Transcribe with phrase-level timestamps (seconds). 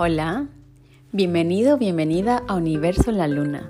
[0.00, 0.46] Hola,
[1.10, 3.68] bienvenido, bienvenida a Universo en la Luna.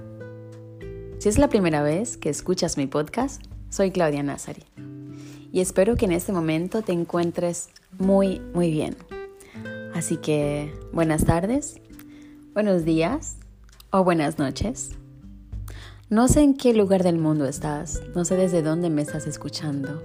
[1.16, 4.62] Si es la primera vez que escuchas mi podcast, soy Claudia Nazari
[5.52, 8.98] y espero que en este momento te encuentres muy, muy bien.
[9.94, 11.80] Así que buenas tardes,
[12.52, 13.38] buenos días
[13.90, 14.90] o buenas noches.
[16.10, 20.02] No sé en qué lugar del mundo estás, no sé desde dónde me estás escuchando,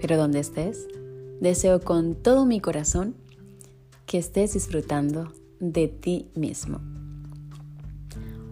[0.00, 0.88] pero donde estés,
[1.42, 3.16] deseo con todo mi corazón
[4.06, 6.80] que estés disfrutando de ti mismo.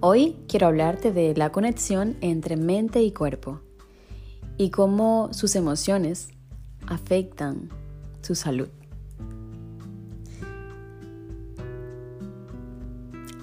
[0.00, 3.60] Hoy quiero hablarte de la conexión entre mente y cuerpo
[4.58, 6.28] y cómo sus emociones
[6.86, 7.70] afectan
[8.22, 8.68] su salud.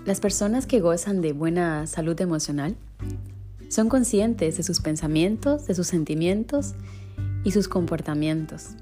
[0.05, 2.75] Las personas que gozan de buena salud emocional
[3.70, 6.75] son conscientes de sus pensamientos, de sus sentimientos
[7.44, 8.75] y sus comportamientos.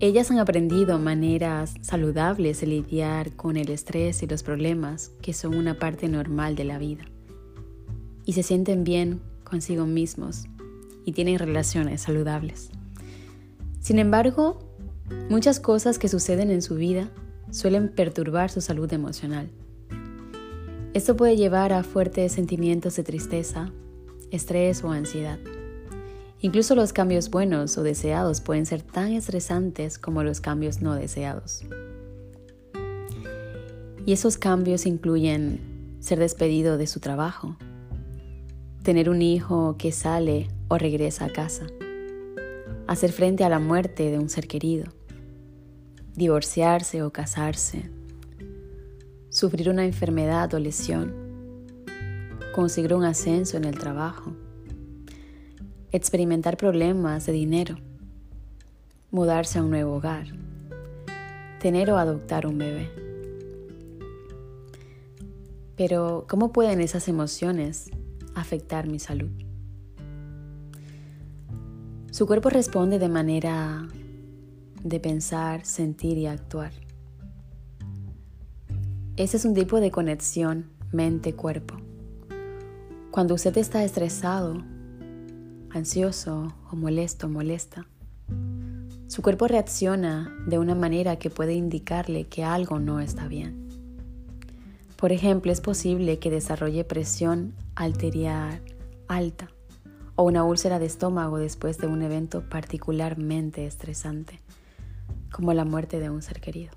[0.00, 5.54] Ellas han aprendido maneras saludables de lidiar con el estrés y los problemas que son
[5.54, 7.04] una parte normal de la vida.
[8.24, 10.46] Y se sienten bien consigo mismos
[11.04, 12.70] y tienen relaciones saludables.
[13.80, 14.58] Sin embargo,
[15.30, 17.10] muchas cosas que suceden en su vida
[17.50, 19.48] suelen perturbar su salud emocional.
[20.92, 23.72] Esto puede llevar a fuertes sentimientos de tristeza,
[24.30, 25.38] estrés o ansiedad.
[26.44, 31.64] Incluso los cambios buenos o deseados pueden ser tan estresantes como los cambios no deseados.
[34.04, 37.56] Y esos cambios incluyen ser despedido de su trabajo,
[38.82, 41.64] tener un hijo que sale o regresa a casa,
[42.88, 44.92] hacer frente a la muerte de un ser querido,
[46.14, 47.90] divorciarse o casarse,
[49.30, 51.14] sufrir una enfermedad o lesión,
[52.54, 54.34] conseguir un ascenso en el trabajo,
[55.94, 57.76] experimentar problemas de dinero,
[59.12, 60.26] mudarse a un nuevo hogar,
[61.60, 62.90] tener o adoptar un bebé.
[65.76, 67.92] Pero, ¿cómo pueden esas emociones
[68.34, 69.30] afectar mi salud?
[72.10, 73.86] Su cuerpo responde de manera
[74.82, 76.72] de pensar, sentir y actuar.
[79.16, 81.76] Ese es un tipo de conexión mente-cuerpo.
[83.12, 84.73] Cuando usted está estresado,
[85.74, 87.86] ansioso o molesto, molesta.
[89.08, 93.68] Su cuerpo reacciona de una manera que puede indicarle que algo no está bien.
[94.96, 98.62] Por ejemplo, es posible que desarrolle presión arterial
[99.08, 99.50] alta
[100.14, 104.40] o una úlcera de estómago después de un evento particularmente estresante,
[105.32, 106.72] como la muerte de un ser querido.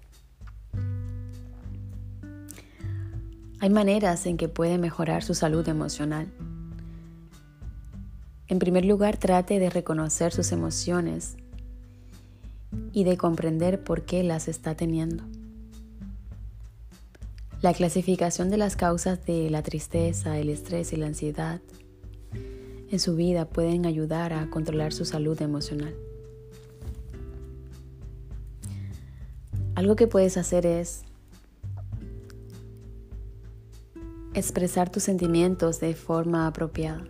[3.59, 6.31] Hay maneras en que puede mejorar su salud emocional
[8.47, 11.35] en primer lugar, trate de reconocer sus emociones
[12.93, 15.23] y de comprender por qué las está teniendo.
[17.61, 21.59] La clasificación de las causas de la tristeza, el estrés y la ansiedad
[22.89, 25.93] en su vida pueden ayudar a controlar su salud emocional.
[29.75, 31.03] Algo que puedes hacer es
[34.33, 37.03] expresar tus sentimientos de forma apropiada.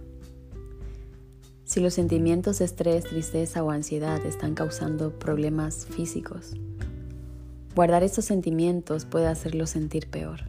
[1.68, 6.54] Si los sentimientos de estrés, tristeza o ansiedad están causando problemas físicos,
[7.76, 10.46] guardar estos sentimientos puede hacerlos sentir peor.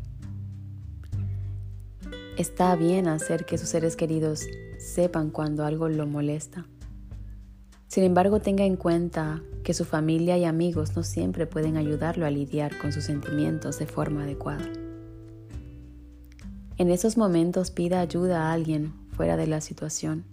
[2.36, 4.46] Está bien hacer que sus seres queridos
[4.78, 6.66] sepan cuando algo lo molesta.
[7.88, 12.30] Sin embargo, tenga en cuenta que su familia y amigos no siempre pueden ayudarlo a
[12.30, 14.70] lidiar con sus sentimientos de forma adecuada.
[16.76, 20.24] En esos momentos pida ayuda a alguien fuera de la situación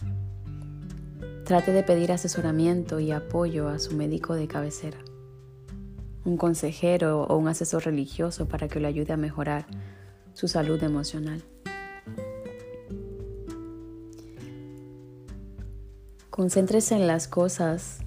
[1.46, 4.98] Trate de pedir asesoramiento y apoyo a su médico de cabecera,
[6.24, 9.68] un consejero o un asesor religioso para que le ayude a mejorar
[10.34, 11.44] su salud emocional.
[16.32, 18.00] Concéntrese en las cosas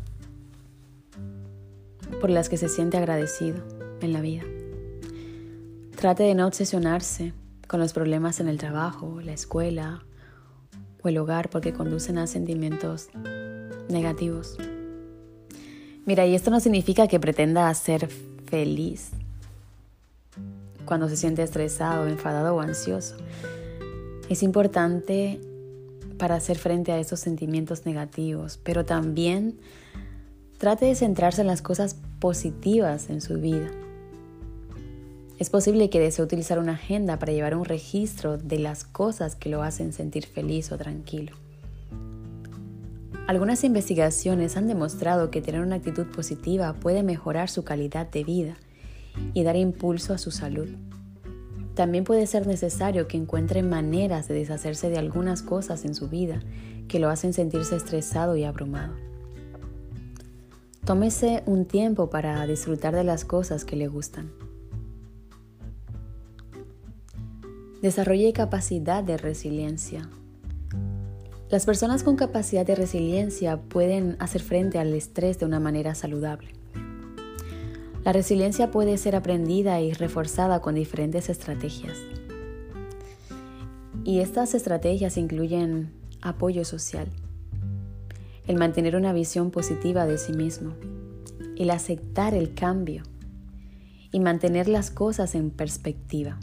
[2.21, 3.63] por las que se siente agradecido
[4.01, 4.43] en la vida.
[5.95, 7.35] Trate de no obsesionarse
[7.69, 10.03] con los problemas en el trabajo, la escuela
[11.09, 13.09] el hogar porque conducen a sentimientos
[13.89, 14.57] negativos.
[16.07, 18.09] Mira, y esto no significa que pretenda ser
[18.47, 19.11] feliz
[20.85, 23.17] cuando se siente estresado, enfadado o ansioso.
[24.29, 25.41] Es importante
[26.19, 29.59] para hacer frente a esos sentimientos negativos, pero también
[30.59, 33.71] trate de centrarse en las cosas positivas en su vida.
[35.39, 39.49] Es posible que desee utilizar una agenda para llevar un registro de las cosas que
[39.49, 41.37] lo hacen sentir feliz o tranquilo.
[43.29, 48.57] Algunas investigaciones han demostrado que tener una actitud positiva puede mejorar su calidad de vida
[49.33, 50.71] y dar impulso a su salud.
[51.75, 56.41] También puede ser necesario que encuentre maneras de deshacerse de algunas cosas en su vida
[56.89, 58.95] que lo hacen sentirse estresado y abrumado.
[60.85, 64.48] Tómese un tiempo para disfrutar de las cosas que le gustan.
[67.83, 70.09] Desarrolle capacidad de resiliencia.
[71.49, 76.49] Las personas con capacidad de resiliencia pueden hacer frente al estrés de una manera saludable.
[78.05, 81.97] La resiliencia puede ser aprendida y reforzada con diferentes estrategias.
[84.03, 87.07] Y estas estrategias incluyen apoyo social,
[88.49, 90.75] el mantener una visión positiva de sí mismo,
[91.57, 93.05] el aceptar el cambio
[94.11, 96.41] y mantener las cosas en perspectiva.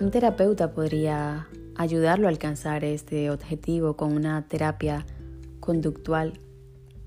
[0.00, 5.04] Un terapeuta podría ayudarlo a alcanzar este objetivo con una terapia
[5.58, 6.34] conductual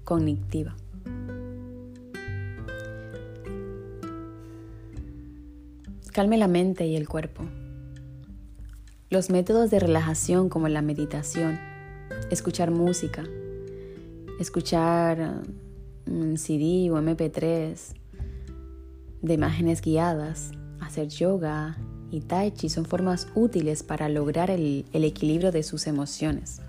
[0.03, 0.75] cognitiva.
[6.11, 7.45] Calme la mente y el cuerpo.
[9.09, 11.57] Los métodos de relajación como la meditación,
[12.29, 13.23] escuchar música,
[14.37, 15.43] escuchar
[16.07, 17.93] un CD o MP3
[19.21, 20.51] de imágenes guiadas,
[20.81, 21.77] hacer yoga
[22.11, 26.61] y tai chi son formas útiles para lograr el, equilibrio de sus emociones.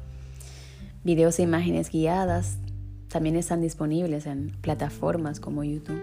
[1.05, 2.59] Videos e imágenes guiadas
[3.09, 6.01] también están disponibles en plataformas como YouTube.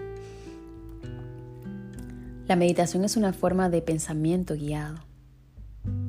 [2.46, 4.98] La meditación es una forma de pensamiento guiado.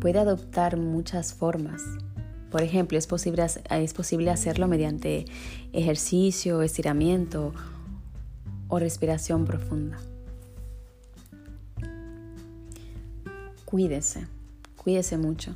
[0.01, 1.81] Puede adoptar muchas formas.
[2.49, 5.25] Por ejemplo, es posible, es posible hacerlo mediante
[5.71, 7.53] ejercicio, estiramiento
[8.67, 9.97] o respiración profunda.
[13.71, 14.27] Cuídese,
[14.75, 15.55] cuídese mucho.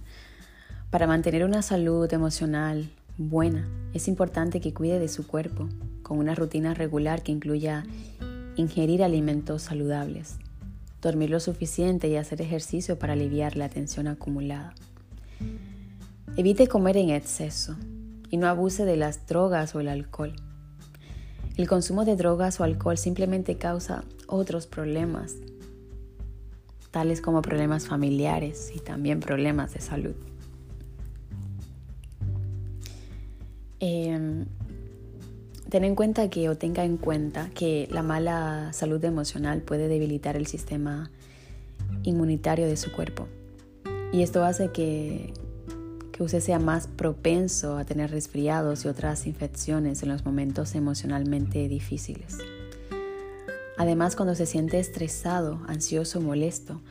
[0.89, 2.89] Para mantener una salud emocional
[3.19, 5.69] buena, es importante que cuide de su cuerpo
[6.01, 7.85] con una rutina regular que incluya
[8.55, 10.39] ingerir alimentos saludables
[11.05, 14.73] dormir lo suficiente y hacer ejercicio para aliviar la tensión acumulada.
[16.35, 17.75] Evite comer en exceso
[18.31, 20.33] y no abuse de las drogas o el alcohol.
[21.57, 25.35] El consumo de drogas o alcohol simplemente causa otros problemas,
[26.95, 30.15] tales como problemas familiares y también problemas de salud.
[33.81, 34.45] Eh,
[35.69, 40.37] Ten en cuenta que o tenga en cuenta que la mala salud emocional puede debilitar
[40.37, 41.11] el sistema
[42.03, 43.27] inmunitario de su cuerpo.
[44.13, 45.33] Y esto hace que,
[46.13, 51.67] que usted sea más propenso a tener resfriados y otras infecciones en los momentos emocionalmente
[51.67, 52.37] difíciles.
[53.77, 56.81] Además, cuando se siente estresado, ansioso, molesto,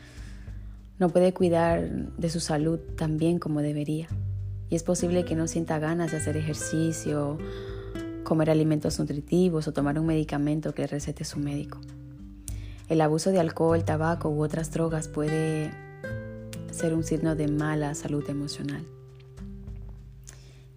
[0.98, 4.08] no puede cuidar de su salud tan bien como debería.
[4.68, 7.38] Y es posible que no sienta ganas de hacer ejercicio
[8.24, 11.78] comer alimentos nutritivos o tomar un medicamento que recete su médico.
[12.88, 15.70] El abuso de alcohol, tabaco u otras drogas puede
[16.70, 18.84] ser un signo de mala salud emocional.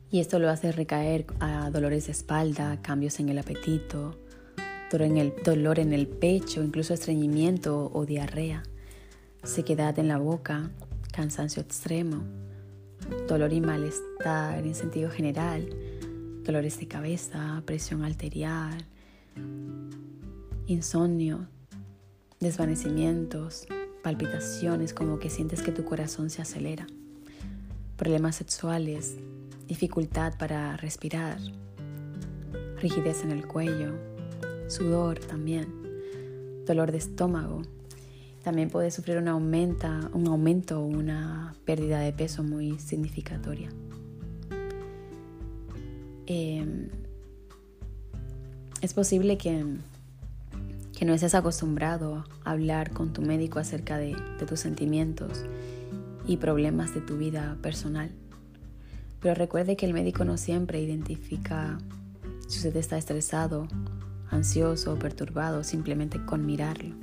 [0.10, 4.18] Y esto lo hace recaer a dolores de espalda, cambios en el apetito,
[4.92, 8.64] en el, dolor en el pecho, incluso estreñimiento o diarrea,
[9.44, 10.72] sequedad en la boca,
[11.12, 12.24] cansancio extremo,
[13.28, 15.70] dolor y malestar en sentido general,
[16.44, 18.86] dolores de cabeza, presión arterial,
[20.68, 21.48] insomnio,
[22.40, 23.68] desvanecimientos,
[24.04, 26.88] palpitaciones como que sientes que tu corazón se acelera,
[27.98, 29.18] problemas sexuales,
[29.68, 31.40] dificultad para respirar,
[32.80, 34.17] rigidez en el cuello,
[34.68, 35.68] sudor también,
[36.66, 37.62] dolor de estómago.
[38.44, 43.70] También puedes sufrir un, aumenta, un aumento o una pérdida de peso muy significatoria.
[46.28, 46.90] Em,
[48.82, 49.66] es posible que,
[50.98, 55.44] que, no estés acostumbrado a hablar con tu médico acerca de, de tus sentimientos
[56.26, 58.12] y problemas de tu vida personal.
[59.22, 61.80] Pero recuerde que el médico no siempre identifica
[62.48, 63.68] si usted está estresado,
[64.30, 66.96] ansioso o perturbado simplemente con mirarlo.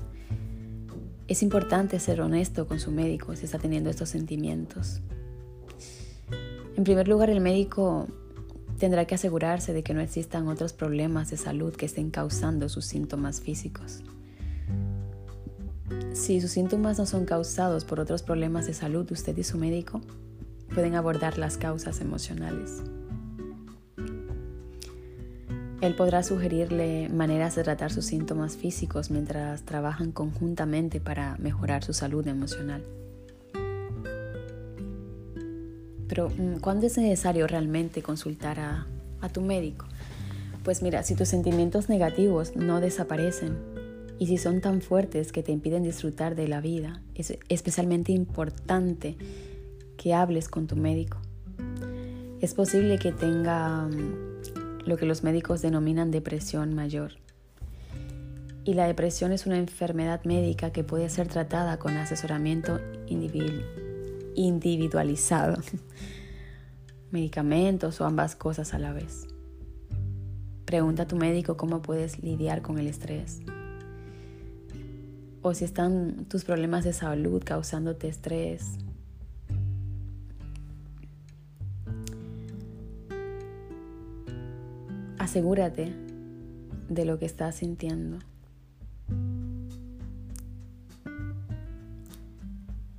[1.27, 5.01] Es importante ser honesto con su médico si está teniendo estos sentimientos.
[6.77, 8.09] En primer lugar, el médico
[8.79, 12.87] Tendrá que asegurarse de que no existan otros problemas de salud que estén causando sus
[12.87, 14.03] síntomas físicos.
[16.13, 20.01] Si sus síntomas no son causados por otros problemas de salud, usted y su médico
[20.75, 22.83] pueden abordar las causas emocionales.
[25.85, 31.93] Él podrá sugerirle maneras de tratar sus síntomas físicos mientras trabajan conjuntamente para mejorar su
[31.93, 32.83] salud emocional.
[36.09, 38.87] Pero mm, ¿cuándo es necesario realmente consultar a,
[39.31, 39.85] tu médico?
[40.63, 43.59] Pues mira, si tus sentimientos negativos no desaparecen
[44.19, 49.19] y si son tan fuertes que te impiden disfrutar de la vida, es especialmente importante
[49.99, 51.19] que hables con tu médico.
[52.41, 54.24] Es posible que tenga mm,
[54.87, 57.13] lo que los médicos denominan depresión mayor.
[58.65, 62.81] Y la depresión es una enfermedad médica que puede ser tratada con asesoramiento
[64.35, 65.61] individualizado,
[67.11, 69.27] medicamentos o ambas cosas a la vez.
[70.65, 73.43] Pregunta a tu médico cómo puedes lidiar con el estrés.
[75.43, 78.79] O si están tus problemas de salud causándote estrés.
[85.35, 85.93] Asegúrate
[86.89, 88.21] de lo que estás sintiendo.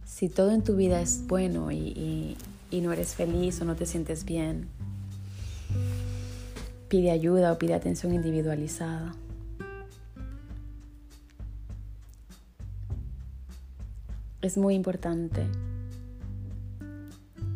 [0.03, 2.35] Si todo en tu vida es bueno y,
[2.71, 4.67] y no eres feliz o no te sientes bien,
[6.89, 9.15] pide ayuda o pide atención individualizada.
[14.41, 15.47] Es muy importante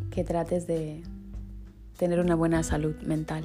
[0.10, 1.04] que trates de
[1.98, 3.44] tener una buena salud mental.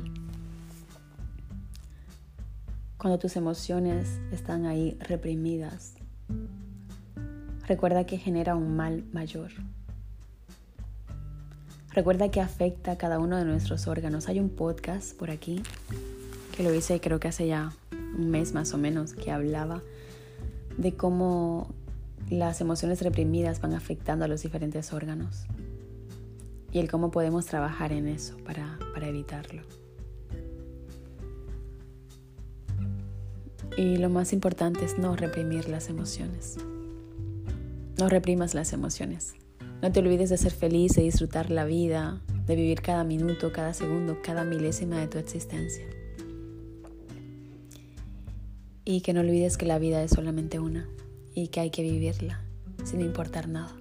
[3.05, 5.93] Cuando tus emociones están ahí reprimidas,
[7.67, 9.51] recuerda que genera un mal mayor.
[11.93, 14.31] Recuerda que afecta a cada uno de nuestros órganos.
[14.31, 15.63] Hay un podcast por aquí
[16.57, 17.75] que lo hice creo que hace ya
[18.17, 19.83] un mes más o menos que hablaba
[20.79, 21.75] de cómo
[22.31, 25.45] las emociones reprimidas van afectando a los diferentes órganos
[26.73, 29.84] y el cómo podemos trabajar en eso para, para evitarlo.
[33.77, 36.57] Y lo más importante es no reprimir las emociones.
[37.99, 39.35] No reprimas las emociones.
[39.83, 43.75] No te olvides de ser feliz, de disfrutar la vida, de vivir cada minuto, cada
[43.75, 45.85] segundo, cada milésima de tu existencia.
[48.85, 50.89] Y que no olvides que la vida es solamente una
[51.35, 52.41] y que hay que vivirla
[52.85, 53.75] sin importar nada.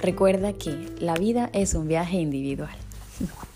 [0.00, 2.76] Recuerda que la vida es un viaje individual.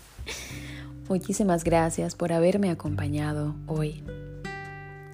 [1.09, 4.03] Muchísimas gracias por haberme acompañado hoy.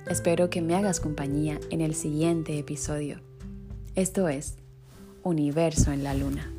[0.09, 3.19] Espero que me hagas compañía en el siguiente episodio.
[3.95, 4.55] Esto es
[5.21, 6.49] universo en la luna.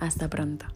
[0.00, 0.66] Hasta pronto.